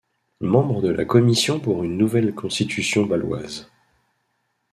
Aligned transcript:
Membre 0.39 0.81
de 0.81 0.89
la 0.89 1.05
commission 1.05 1.59
pour 1.59 1.83
une 1.83 1.95
nouvelle 1.95 2.33
Constitution 2.33 3.05
bâloise. 3.05 3.69